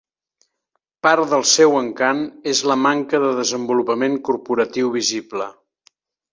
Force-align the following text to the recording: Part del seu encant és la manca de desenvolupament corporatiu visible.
Part 1.07 1.29
del 1.33 1.45
seu 1.49 1.75
encant 1.81 2.23
és 2.53 2.63
la 2.71 2.79
manca 2.87 3.21
de 3.27 3.29
desenvolupament 3.43 4.19
corporatiu 4.31 4.93
visible. 5.01 5.55